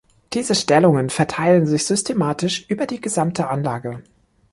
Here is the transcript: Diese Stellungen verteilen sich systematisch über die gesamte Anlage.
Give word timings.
Diese 0.33 0.55
Stellungen 0.55 1.11
verteilen 1.11 1.67
sich 1.67 1.85
systematisch 1.85 2.65
über 2.71 2.87
die 2.87 2.99
gesamte 2.99 3.49
Anlage. 3.49 4.01